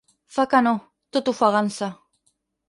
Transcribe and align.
Fa 0.37 0.45
que 0.53 0.61
no, 0.67 0.71
tot 1.17 1.29
ofegant-se. 1.35 1.91